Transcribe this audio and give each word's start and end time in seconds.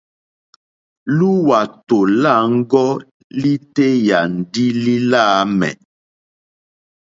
Lúwàtò 1.17 1.97
lâŋɡɔ́ 2.21 2.91
lítéyà 3.41 4.19
ndí 4.37 4.65
lí 4.83 4.95
láǃámɛ̀. 5.11 5.71